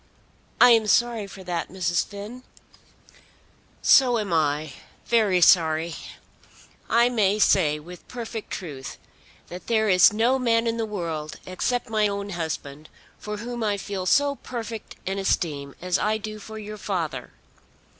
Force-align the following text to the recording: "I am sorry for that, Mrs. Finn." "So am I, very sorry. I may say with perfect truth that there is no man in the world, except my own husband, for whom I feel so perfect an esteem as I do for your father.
"I 0.59 0.71
am 0.71 0.87
sorry 0.87 1.27
for 1.27 1.43
that, 1.43 1.69
Mrs. 1.69 2.03
Finn." 2.03 2.41
"So 3.83 4.17
am 4.17 4.33
I, 4.33 4.73
very 5.05 5.41
sorry. 5.41 5.93
I 6.89 7.07
may 7.07 7.37
say 7.37 7.77
with 7.77 8.07
perfect 8.07 8.49
truth 8.49 8.97
that 9.49 9.67
there 9.67 9.89
is 9.89 10.11
no 10.11 10.39
man 10.39 10.65
in 10.65 10.77
the 10.77 10.87
world, 10.87 11.35
except 11.45 11.87
my 11.87 12.07
own 12.07 12.31
husband, 12.31 12.89
for 13.19 13.37
whom 13.37 13.63
I 13.63 13.77
feel 13.77 14.07
so 14.07 14.37
perfect 14.37 14.95
an 15.05 15.19
esteem 15.19 15.75
as 15.83 15.99
I 15.99 16.17
do 16.17 16.39
for 16.39 16.57
your 16.57 16.77
father. 16.79 17.31